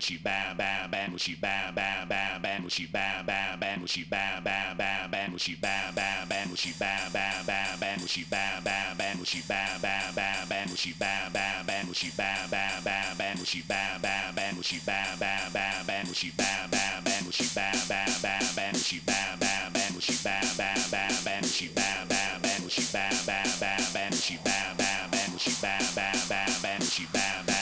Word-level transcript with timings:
she 0.00 0.16
bam 0.16 0.56
bam 0.56 0.90
bam 0.90 1.18
she 1.18 1.34
bam 1.34 1.74
bam 1.74 2.08
bam 2.08 2.42
bam 2.42 2.68
she 2.68 2.86
bam 2.86 3.26
bam 3.26 3.58
bam 3.60 3.86
she 3.86 4.04
bam 4.04 4.42
bam 4.42 4.76
bam 4.76 5.10
bam 5.10 5.38
she 5.38 5.54
bam 5.56 5.94
bam 5.94 6.28
bam 6.28 6.56
she 6.56 6.72
bam 6.78 7.12
bam 7.12 7.44
bam 7.46 7.78
bam 7.80 8.06
she 8.06 8.24
bam 8.30 8.64
bam 8.64 8.96
bam 8.96 9.24
she 9.24 9.42
bam 9.48 9.80
bam 9.82 10.14
bam 10.14 10.48
bam 10.48 10.74
she 10.74 10.92
bam 10.98 11.32
bam 11.32 11.66
bam 11.66 11.92
she 11.92 12.10
bam 12.16 12.50
bam 12.50 12.84
bam 12.84 13.16
bam 13.18 13.44
she 13.44 13.62
bam 13.68 14.00
bam 14.00 14.34
bam 14.34 14.62
she 14.62 14.80
bam 14.86 15.18
bam 15.20 15.52
bam 15.52 15.86
bam 15.86 16.14
she 16.14 16.30
bam 16.30 16.70
bam 16.70 17.04
bam 17.04 17.30
she 17.32 17.46
bam 17.54 17.78
bam 17.88 18.16
bam 18.22 18.46
bam 18.56 18.82
she 18.82 18.98
bam 18.98 19.38
bam 19.40 19.72
bam 19.72 20.00
she 20.00 20.14
bam 20.24 20.46
bam 20.58 20.80
bam 20.92 21.12
bam 21.24 21.44
she 21.44 21.68
bam 21.68 22.08
bam 22.08 22.42
bam 22.42 22.68
she 22.70 22.84
bam 22.92 23.16
bam 23.26 23.46
bam 23.60 23.82
bam 23.92 24.12
she 24.12 24.38
bam 24.44 24.76
bam 24.78 25.10
bam 25.10 25.38
she 25.38 25.52
bam 25.62 25.82
bam 25.94 26.14
bam 26.28 26.52
bam 26.62 26.80
she 26.80 27.06
bam 27.12 27.46
bam 27.46 27.59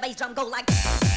the 0.00 0.06
bass 0.06 0.16
drum 0.16 0.34
go 0.34 0.44
like. 0.44 1.07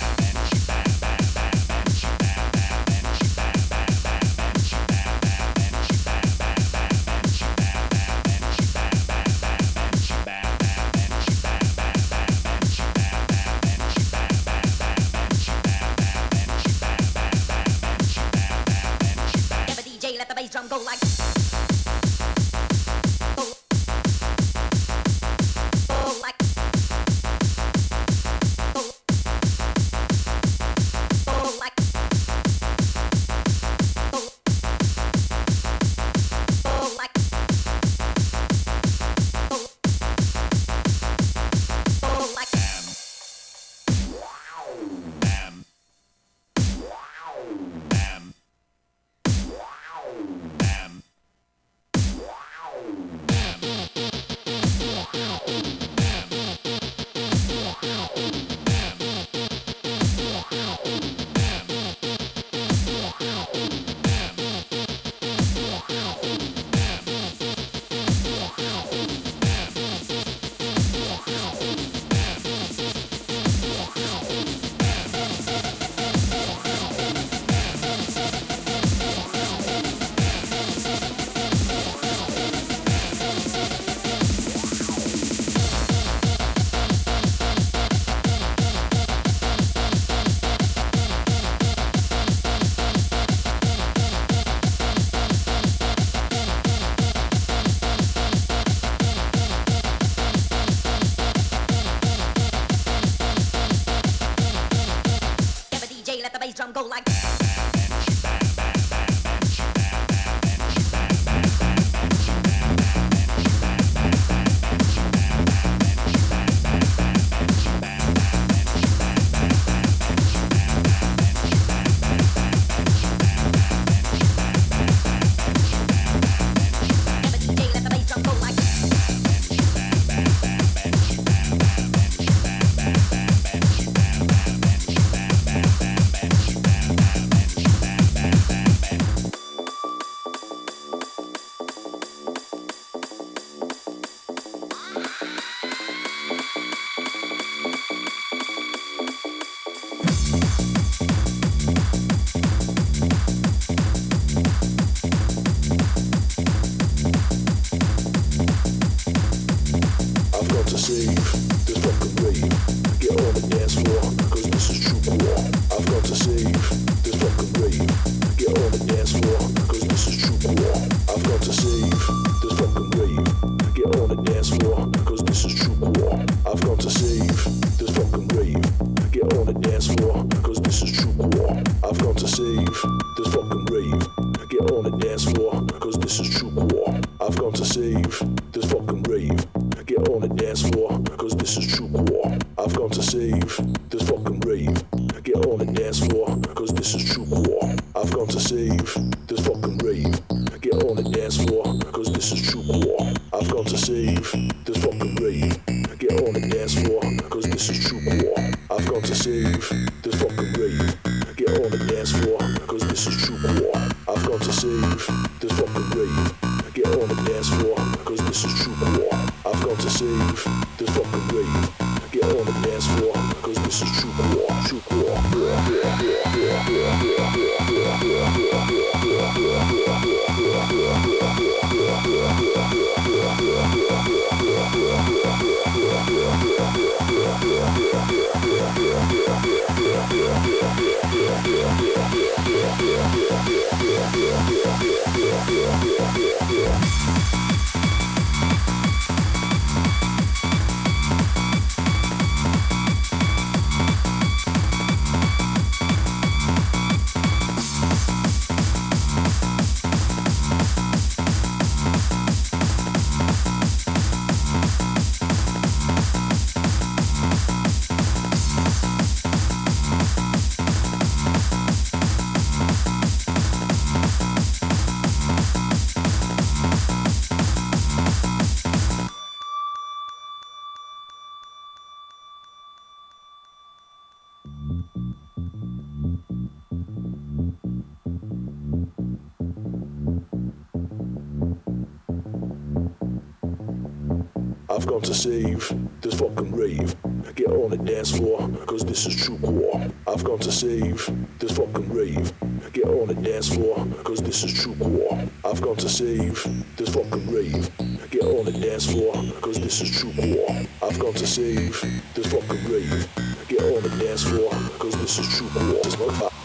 I've 294.72 294.88
come 294.88 295.02
to 295.02 295.14
save 295.14 295.70
this 296.00 296.14
fucking 296.18 296.56
rave. 296.56 296.96
Get 297.36 297.48
on 297.48 297.72
the 297.72 297.78
dance 297.78 298.16
floor, 298.16 298.48
cause 298.66 298.86
this 298.86 299.06
is 299.06 299.18
true 299.18 299.38
core. 299.40 299.86
I've 300.08 300.24
come 300.24 300.40
to 300.40 300.50
save 300.50 301.10
this 301.40 301.58
fucking 301.58 301.92
rave. 301.94 302.32
Get 302.72 302.86
on 302.86 303.08
the 303.10 303.16
dance 303.16 303.54
floor, 303.54 303.86
cause 304.06 304.22
this 304.22 304.46
is 304.46 304.54
true 304.54 304.74
core. 304.76 305.28
I've 305.44 305.62
come 305.62 305.76
to 305.76 305.90
save 305.90 306.48
this 306.78 306.88
fucking 306.88 307.30
rave. 307.30 307.70
Get 308.12 308.24
on 308.24 308.46
the 308.46 308.54
dance 308.54 308.90
floor, 308.90 309.14
cause 309.42 309.60
this 309.60 309.82
is 309.82 309.92
true 309.92 310.14
core. 310.14 310.62
I've 310.82 310.98
come 310.98 311.16
to 311.16 311.28
save 311.28 311.82
this 312.16 312.32
fucking 312.32 312.64
rave. 312.72 313.10
Get 313.50 313.64
on 313.64 313.84
the 313.84 313.90
dance 314.02 314.24
floor, 314.24 314.52
cause 314.80 314.96
this 315.02 315.20
is 315.20 315.28
true 315.38 315.50
core. 315.50 315.84
This 315.84 315.98
motherfucker. 315.98 316.42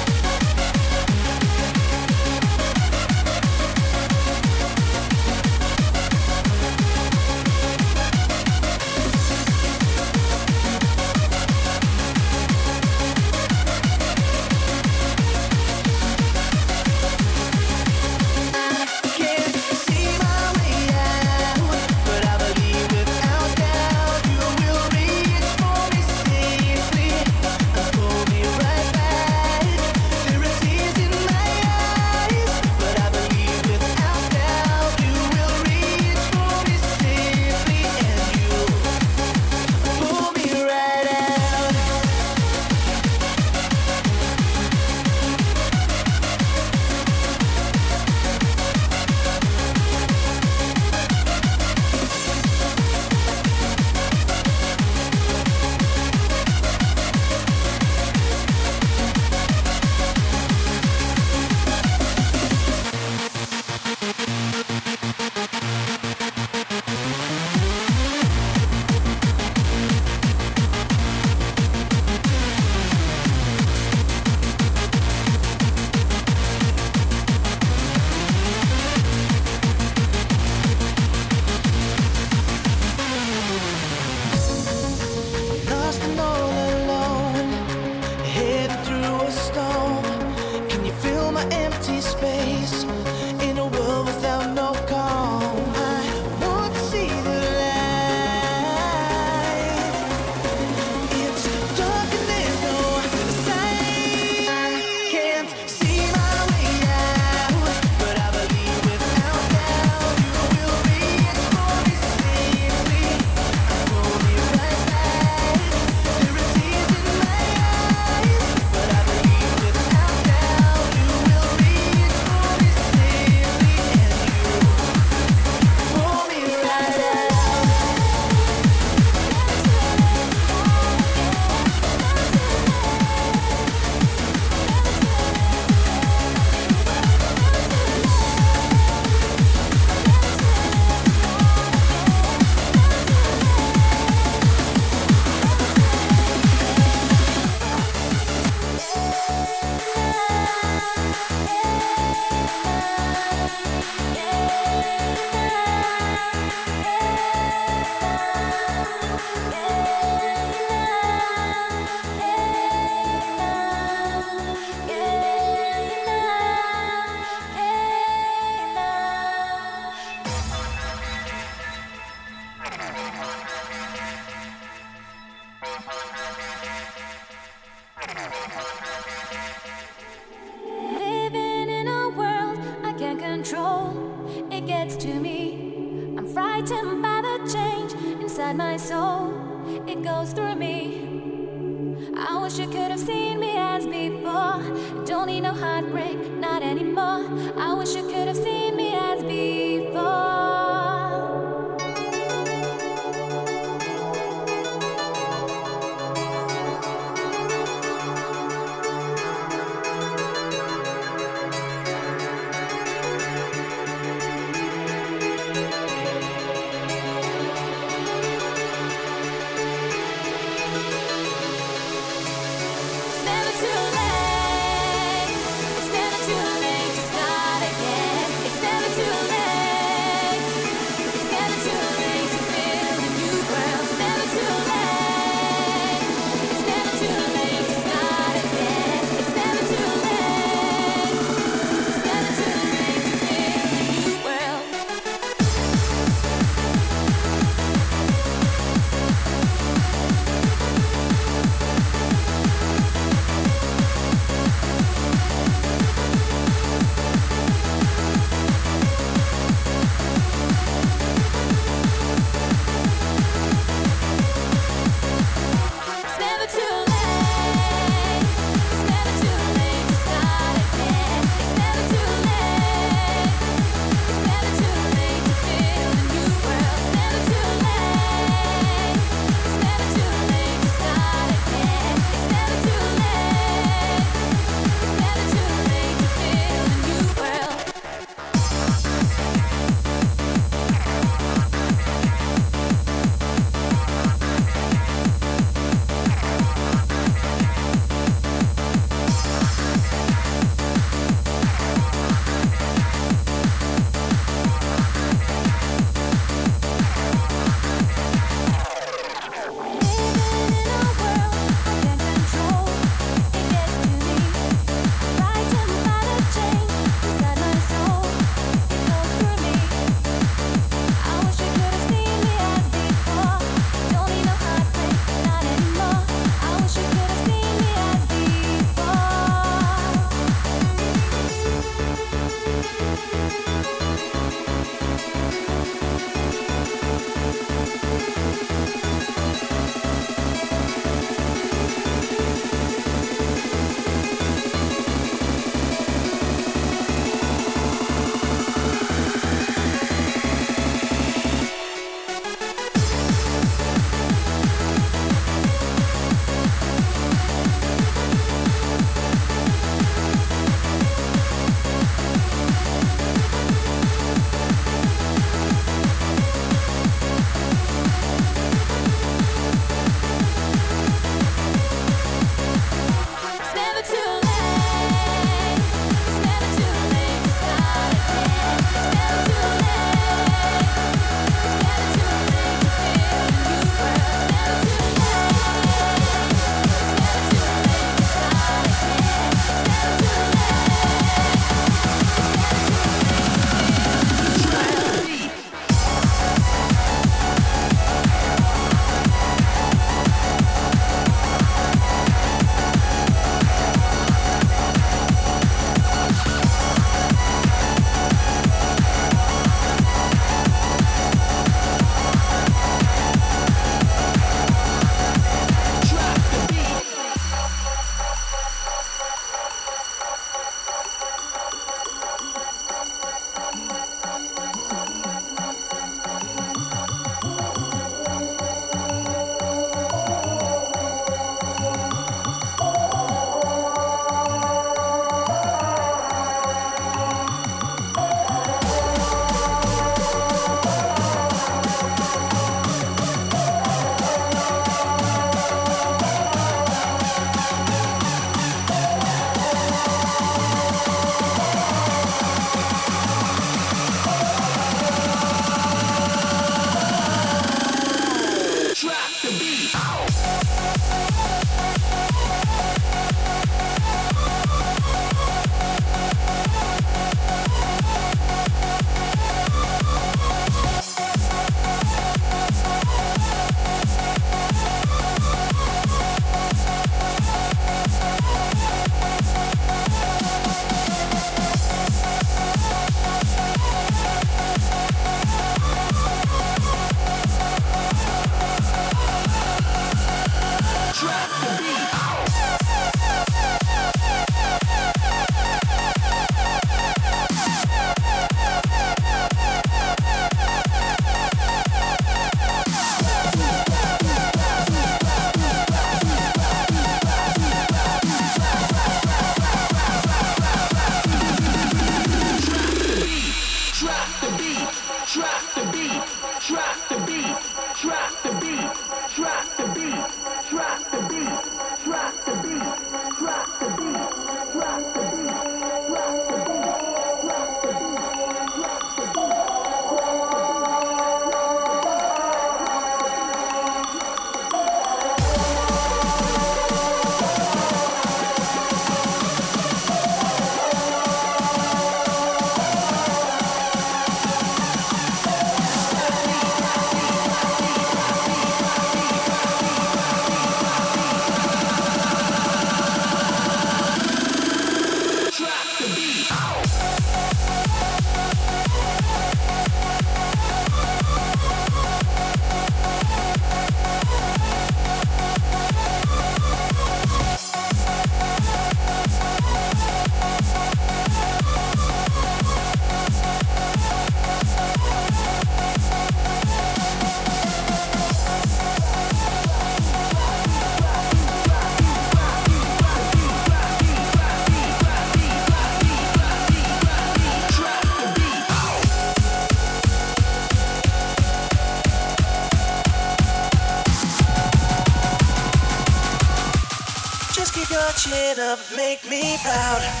Never 599.37 600.00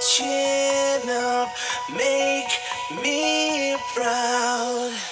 chin 0.00 1.08
up, 1.08 1.46
make 1.92 3.02
me 3.02 3.76
proud 3.94 5.09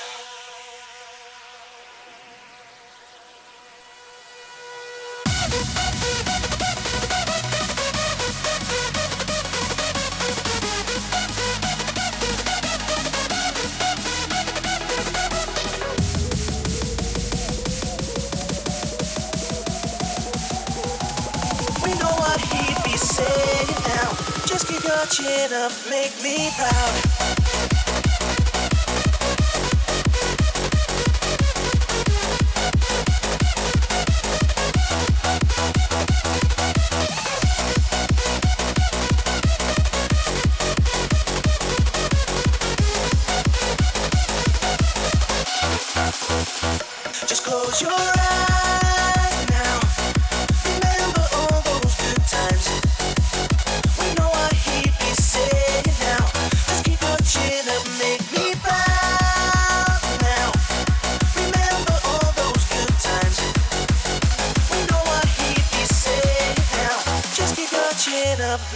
chin 25.19 25.53
up, 25.53 25.73
make 25.91 26.15
me 26.23 26.49
proud. 26.57 27.08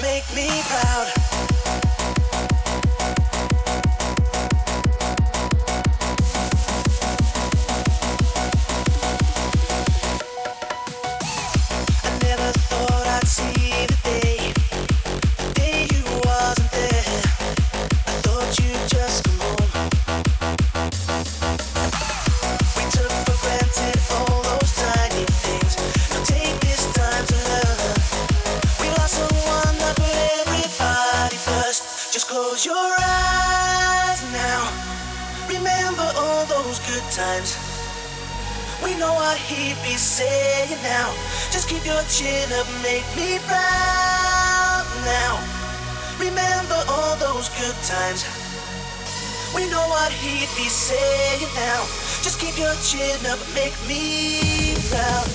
Make 0.00 0.24
me 0.34 0.48
proud. 0.68 2.01
Chin 42.12 42.52
up, 42.52 42.66
make 42.82 43.08
me 43.16 43.38
proud 43.48 44.84
now. 45.04 45.40
Remember 46.20 46.78
all 46.88 47.16
those 47.16 47.48
good 47.56 47.74
times. 47.82 48.22
We 49.54 49.64
know 49.70 49.86
what 49.88 50.12
he'd 50.12 50.50
be 50.56 50.68
saying 50.68 51.48
now. 51.54 51.80
Just 52.20 52.38
keep 52.38 52.58
your 52.58 52.74
chin 52.84 53.24
up, 53.26 53.40
make 53.54 53.76
me 53.88 54.76
proud. 54.90 55.26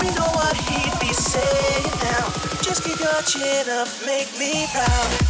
We 0.00 0.08
know 0.16 0.30
what 0.40 0.56
he'd 0.56 0.96
be 1.00 1.12
saying 1.12 1.92
now. 2.08 2.24
Just 2.62 2.82
keep 2.82 2.98
your 2.98 3.22
chin 3.22 3.68
up, 3.68 3.88
make 4.06 4.30
me 4.38 4.66
proud. 4.72 5.23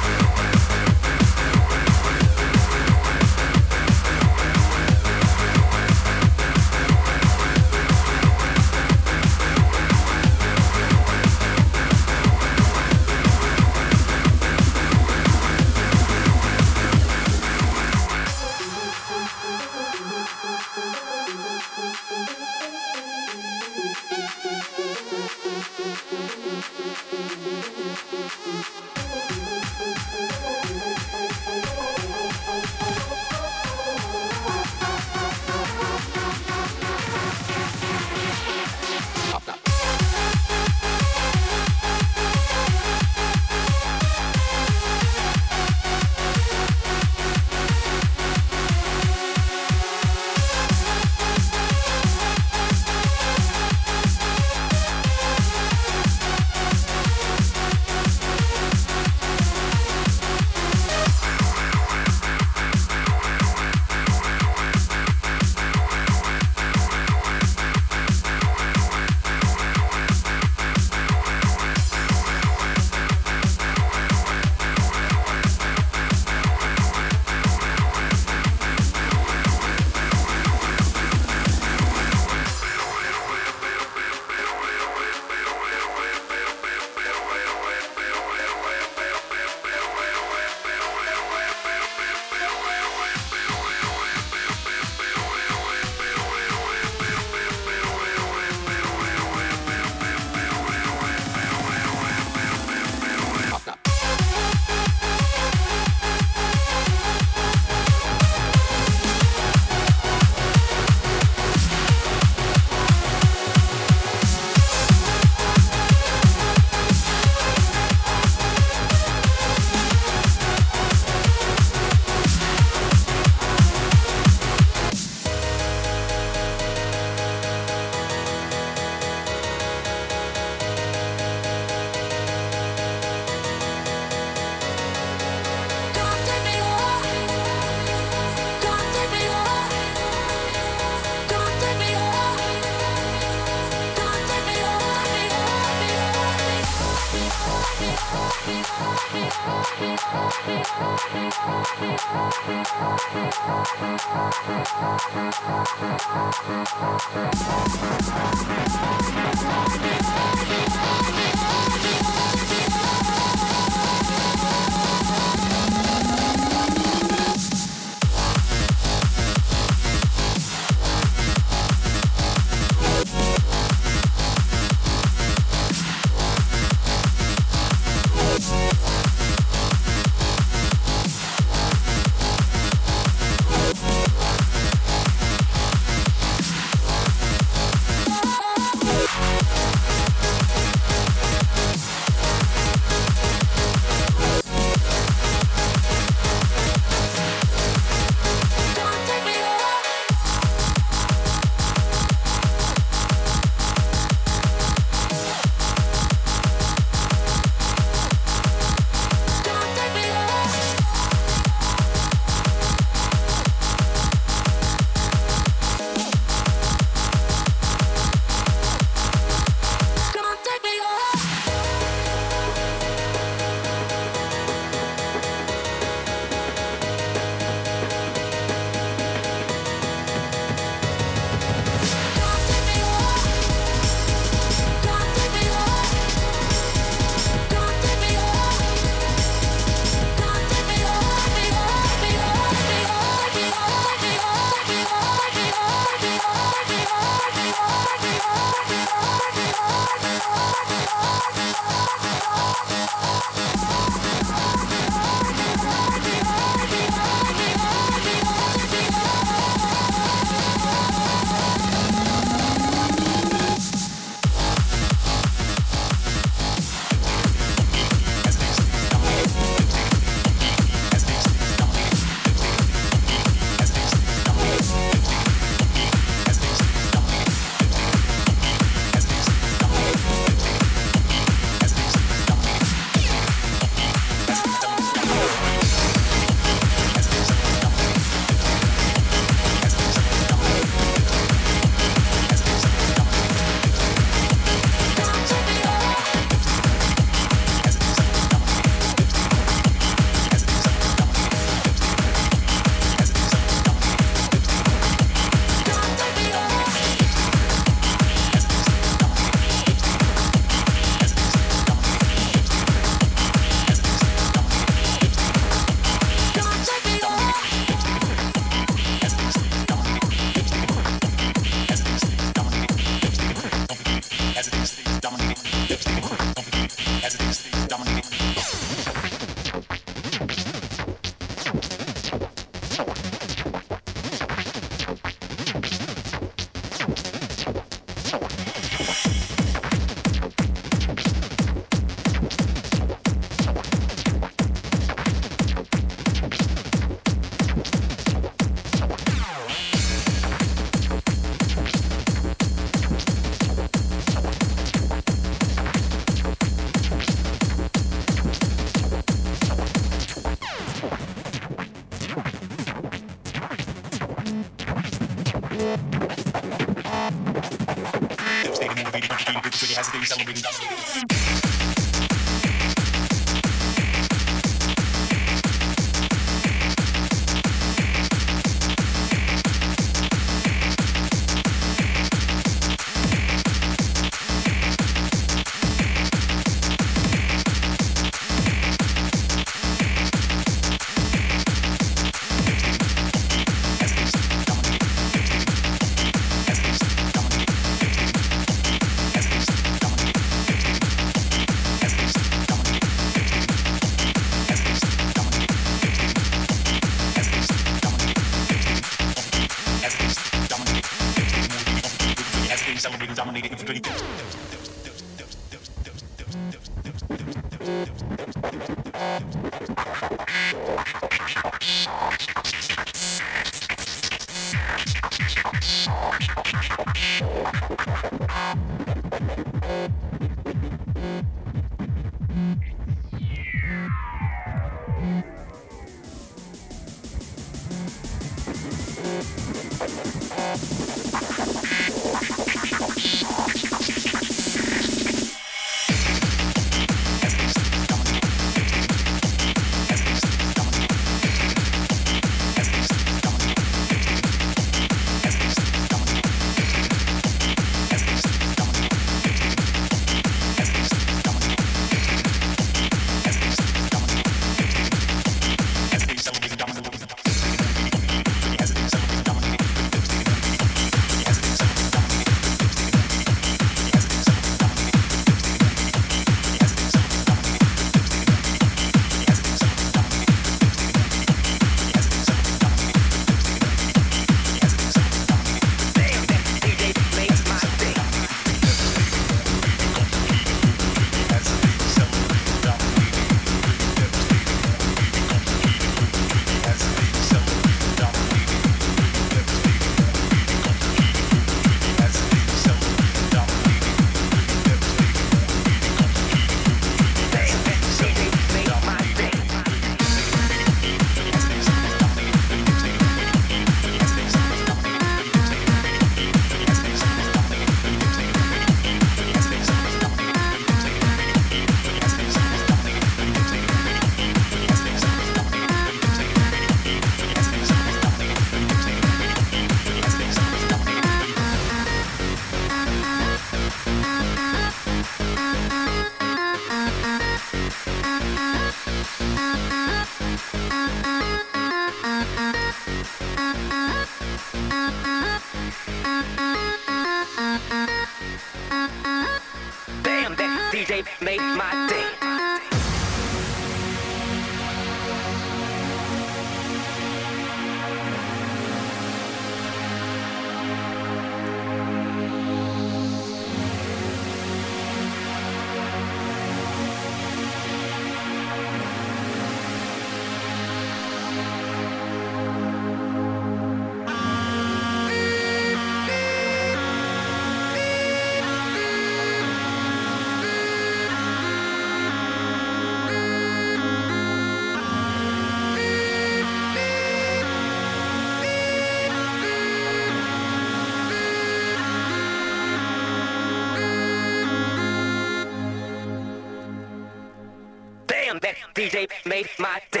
DJ 598.81 599.07
made 599.27 599.47
my 599.59 599.79
day. 599.91 600.00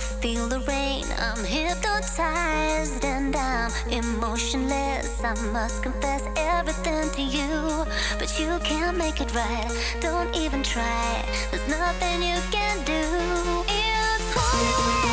feel 0.00 0.48
the 0.48 0.60
rain. 0.60 1.04
I'm 1.18 1.44
hypnotized 1.44 3.04
and 3.04 3.34
I'm 3.36 3.70
emotionless. 3.90 5.22
I 5.22 5.34
must 5.52 5.82
confess 5.82 6.26
everything 6.36 7.10
to 7.10 7.22
you, 7.22 7.84
but 8.18 8.38
you 8.38 8.58
can't 8.64 8.96
make 8.96 9.20
it 9.20 9.34
right. 9.34 9.70
Don't 10.00 10.34
even 10.36 10.62
try. 10.62 11.24
There's 11.50 11.68
nothing 11.68 12.22
you 12.22 12.38
can 12.50 12.84
do. 12.84 13.02
It's 13.68 14.34
hard. 14.34 15.09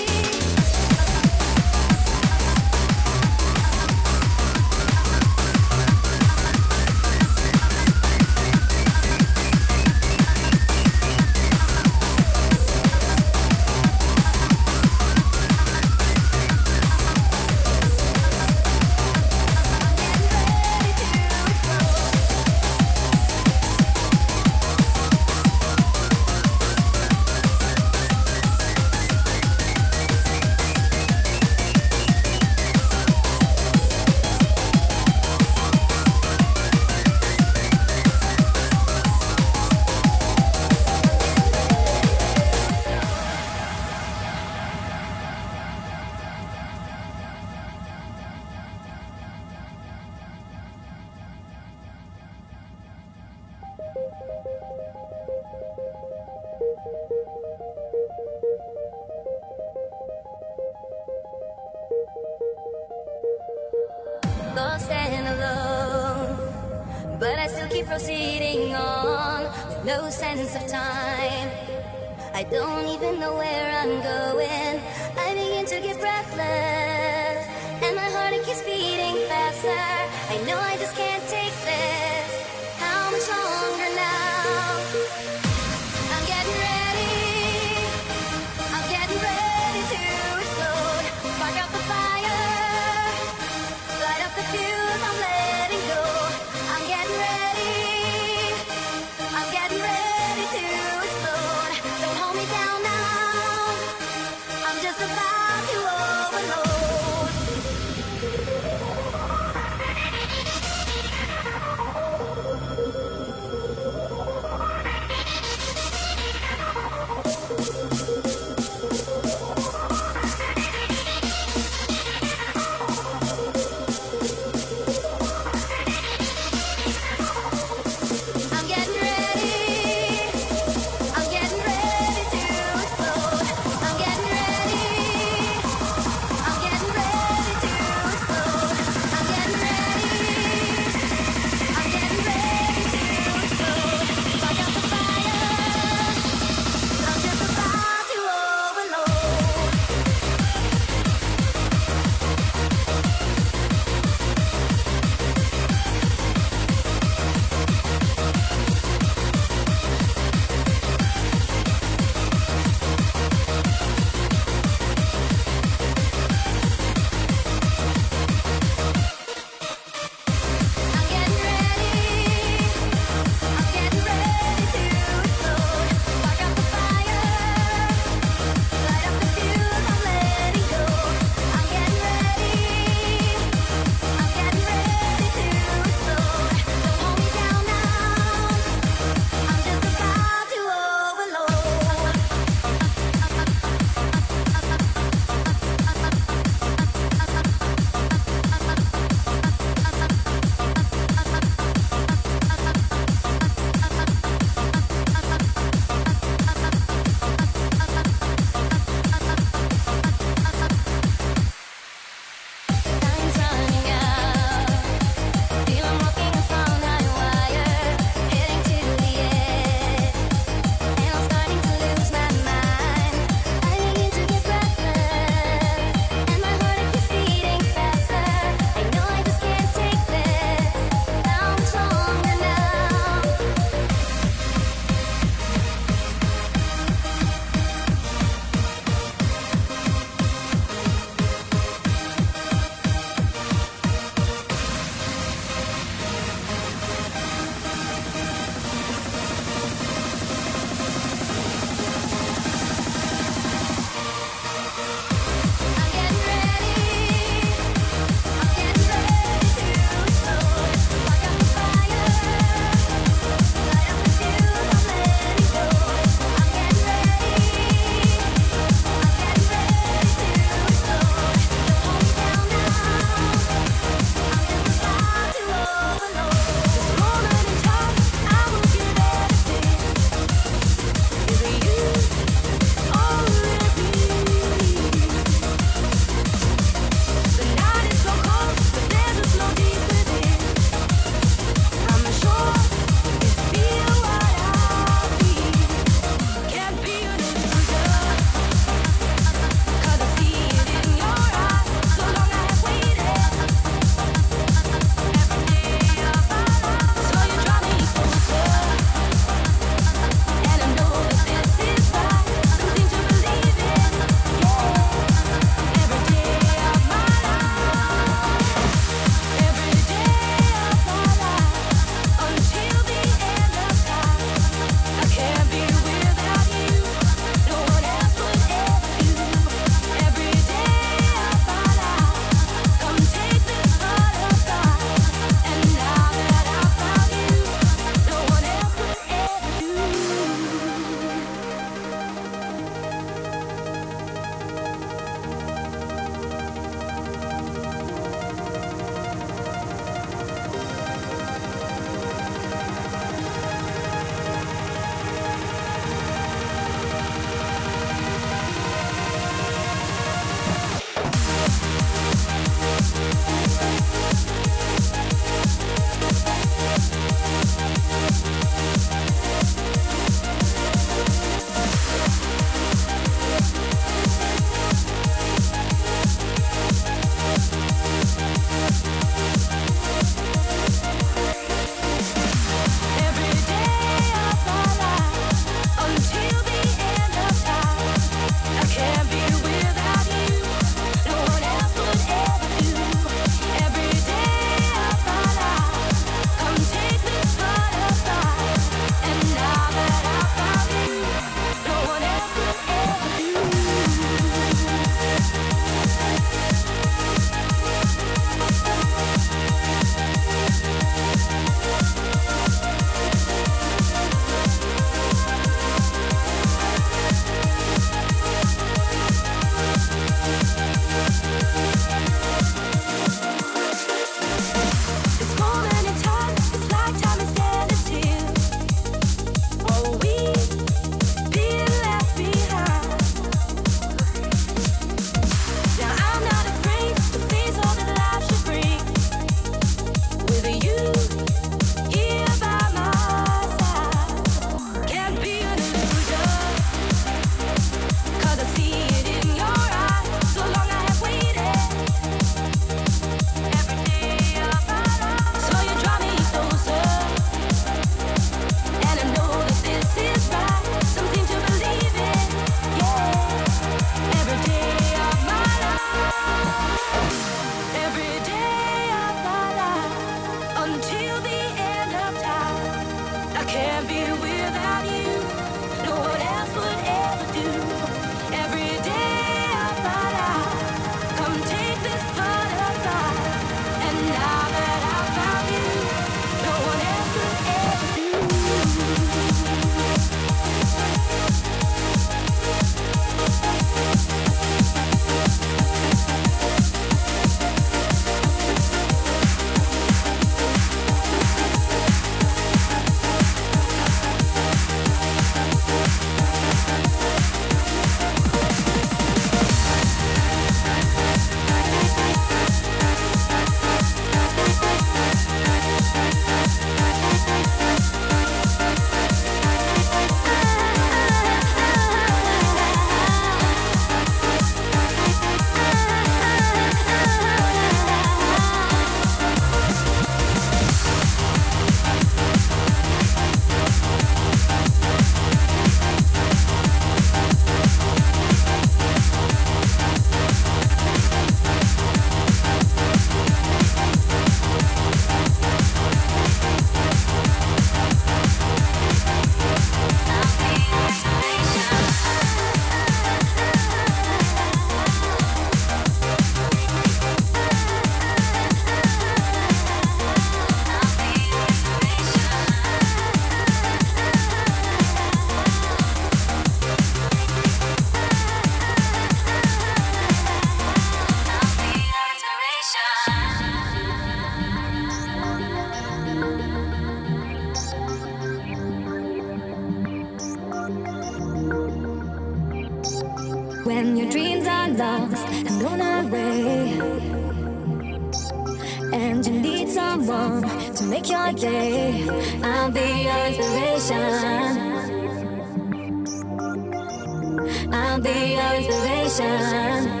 inspiration. 598.60 600.00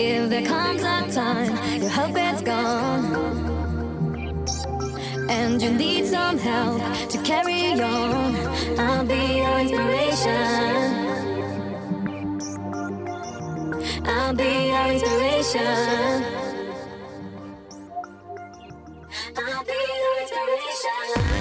If 0.00 0.30
there 0.30 0.46
comes 0.46 0.82
a 0.82 1.12
time 1.12 1.80
your 1.80 1.90
hope 1.90 2.16
is 2.16 2.40
gone, 2.42 3.04
and 5.28 5.60
you 5.62 5.70
need 5.72 6.06
some 6.06 6.38
help 6.38 6.82
to 7.10 7.18
carry 7.22 7.72
on, 7.80 8.36
I'll 8.78 9.04
be 9.04 9.38
your 9.38 9.58
inspiration. 9.60 10.78
I'll 14.04 14.34
be 14.34 14.68
your 14.72 14.86
inspiration. 14.92 16.24
I'll 19.36 19.64
be 19.64 19.78
your 20.00 20.14
inspiration. 20.22 21.37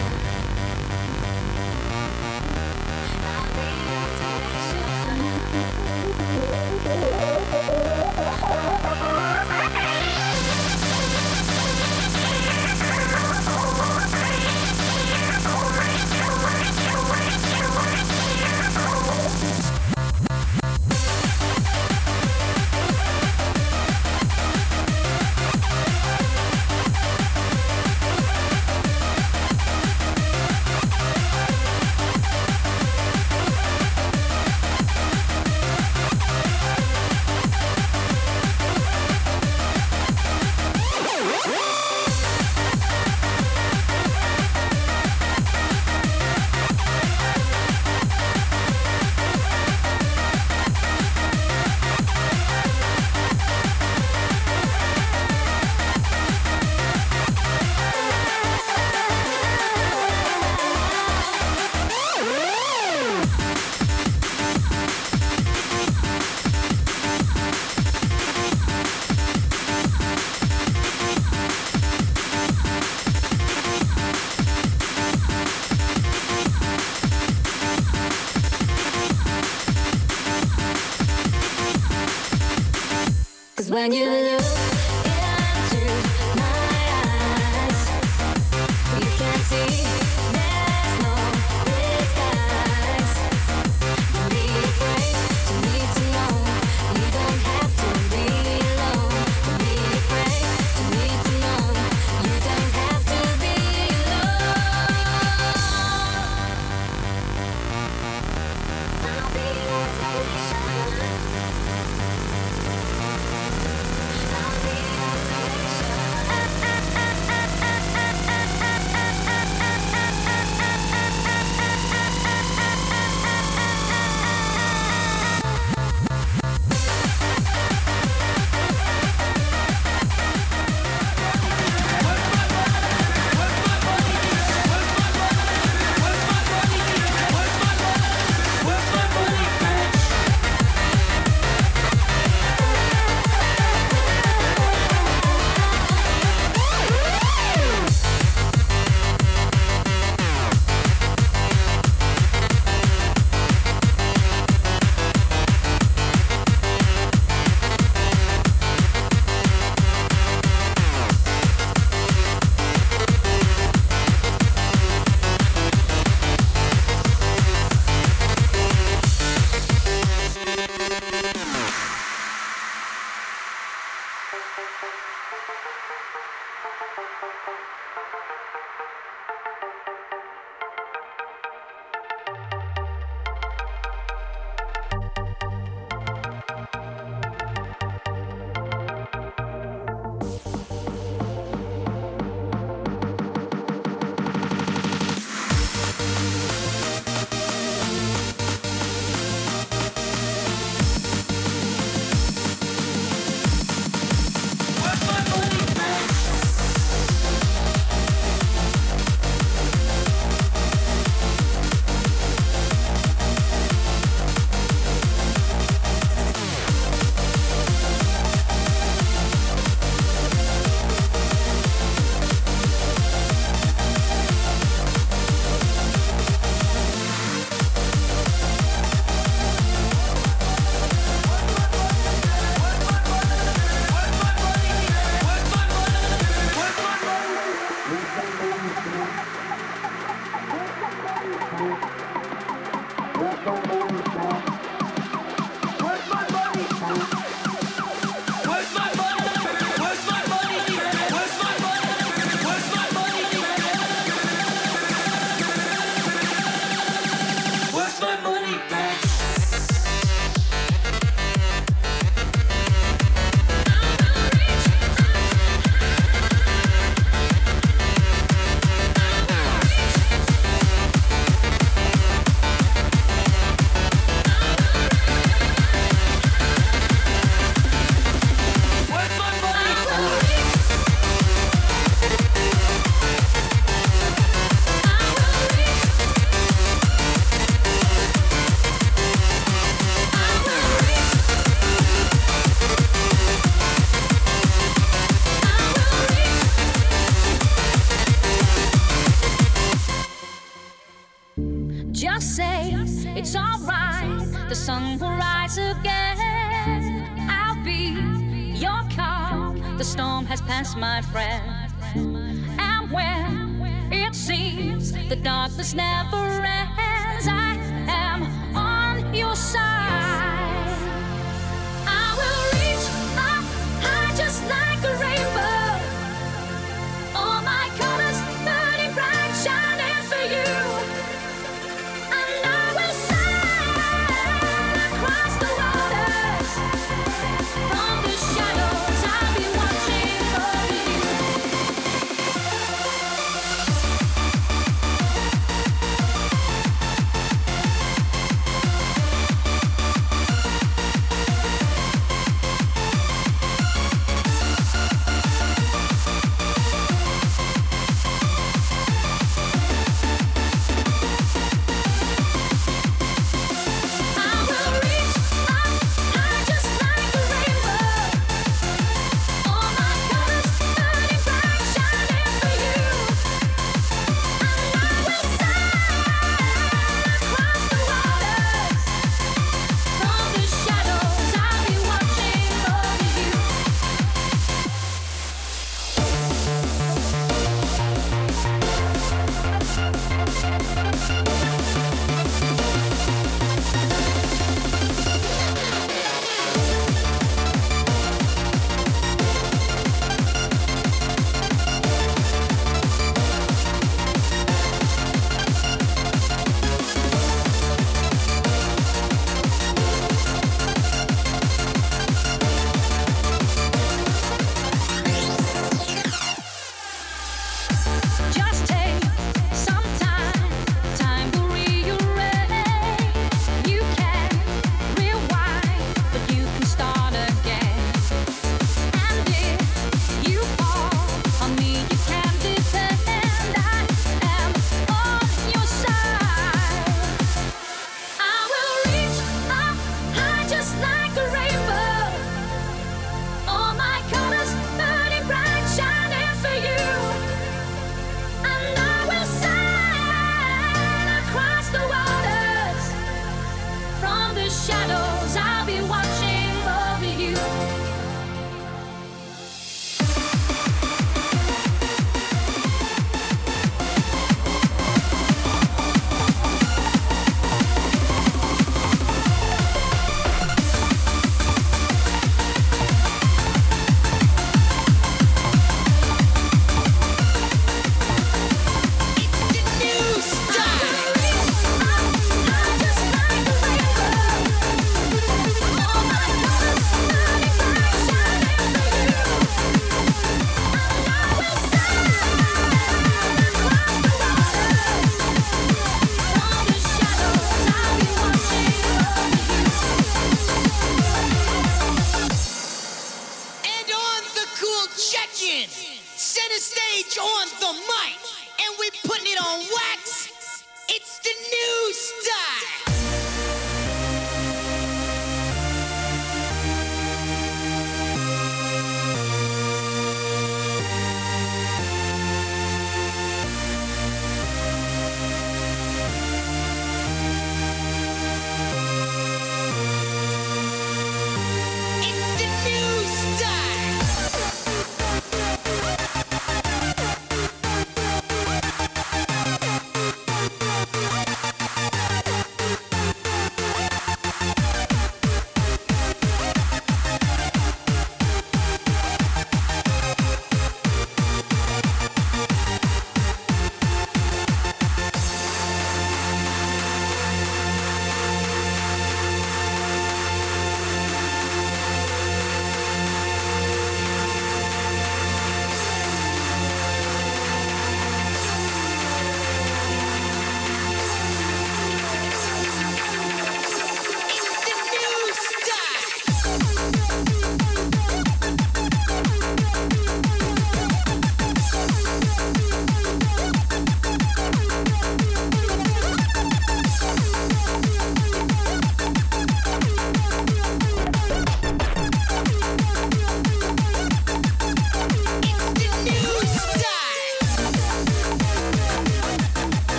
you 83.93 84.16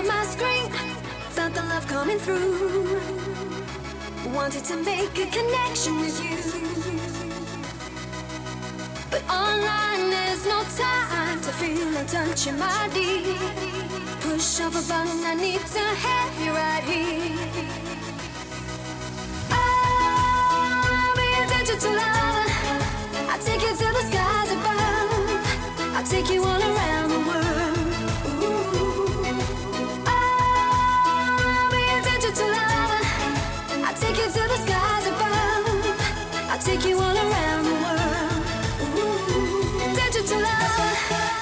on 0.00 0.06
my 0.06 0.24
screen. 0.24 0.70
Felt 1.36 1.54
the 1.54 1.62
love 1.62 1.86
coming 1.86 2.18
through. 2.18 3.00
Wanted 4.34 4.64
to 4.64 4.76
make 4.76 5.14
a 5.18 5.26
connection 5.38 6.00
with 6.00 6.16
you. 6.24 6.38
But 9.10 9.22
online 9.28 10.10
there's 10.14 10.44
no 10.46 10.60
time 10.84 11.40
to 11.46 11.50
feel 11.60 11.96
and 12.00 12.08
touch 12.08 12.46
in 12.46 12.58
my 12.58 12.88
D. 12.94 13.36
Push 14.20 14.60
off 14.60 14.74
a 14.80 14.82
button, 14.90 15.20
I 15.32 15.34
need 15.34 15.64
to 15.76 15.84
have 16.06 16.34
you 16.44 16.52
right 16.62 16.84
here. 16.92 17.36
I'll 19.50 21.14
be 21.20 21.28
a 21.40 21.44
digital 21.56 21.92
lover. 22.00 22.48
I'll 23.30 23.42
take 23.48 23.62
you 23.66 23.74
to 23.82 23.88
the 23.96 24.02
skies 24.10 24.50
above. 24.56 25.96
I'll 25.96 26.08
take 26.14 26.30
you 26.30 26.42
all 26.44 26.62
around 26.62 27.08
the 27.10 27.18
world. 27.18 27.29
to 34.32 34.42
the 34.48 34.58
skies 34.58 35.06
above. 35.08 36.50
I'll 36.50 36.58
take 36.58 36.84
you 36.84 36.96
all 37.00 37.16
around 37.16 37.64
the 37.64 37.74
world. 37.82 38.42
Ooh, 38.96 39.94
digital 39.94 40.40
love. 40.40 41.39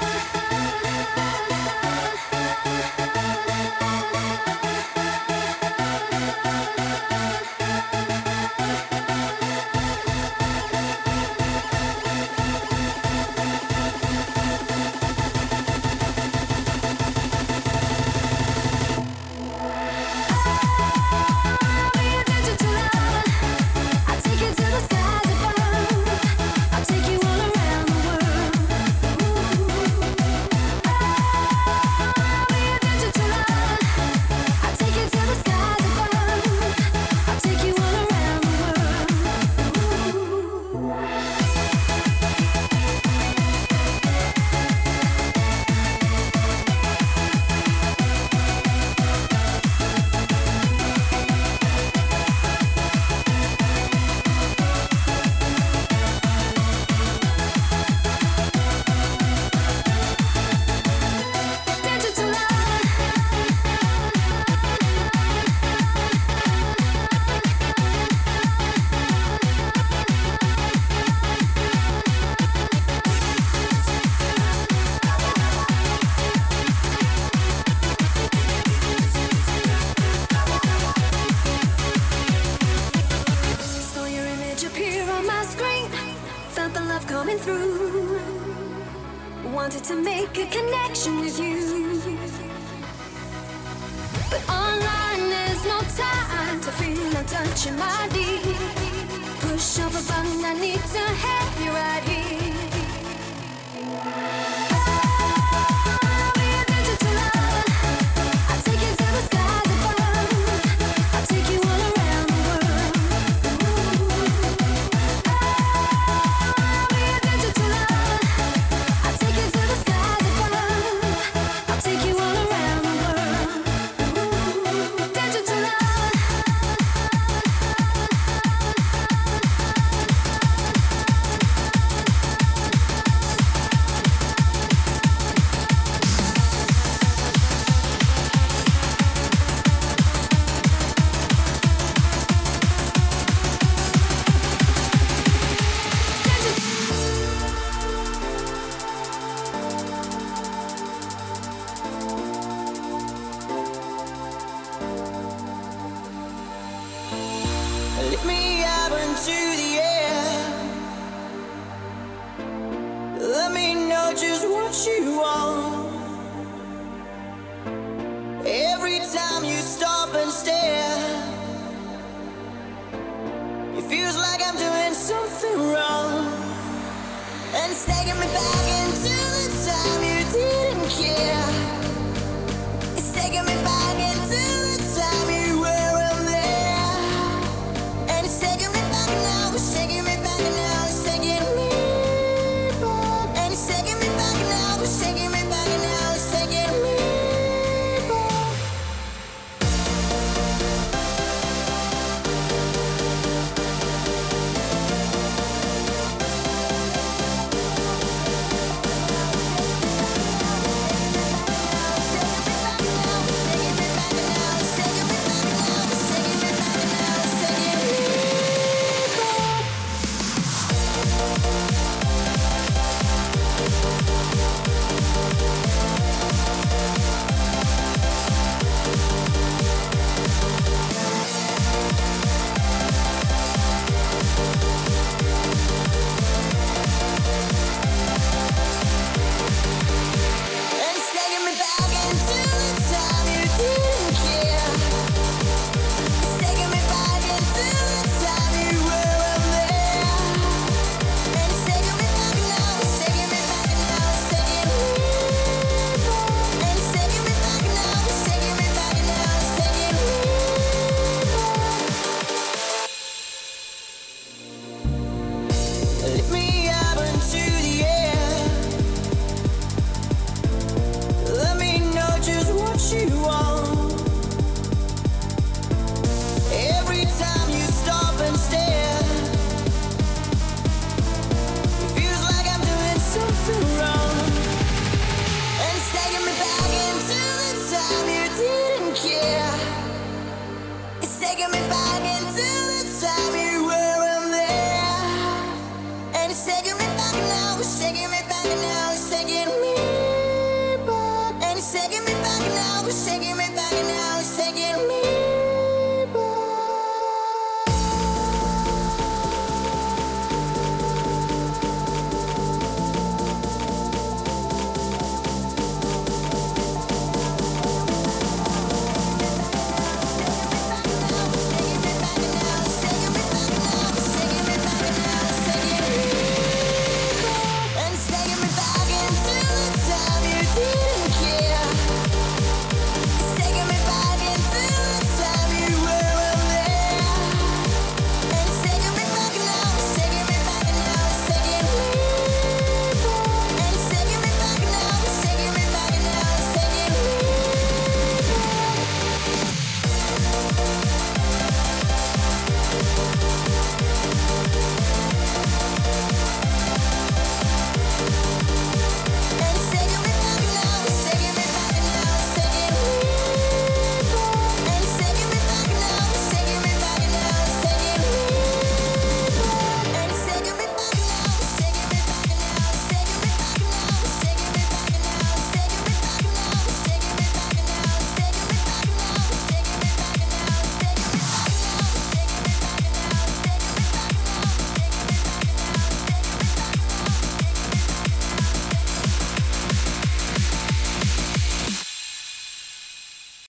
It's 182.96 183.12
taking 183.12 183.44
me 183.44 183.54
back 183.64 183.98
into 183.98 184.57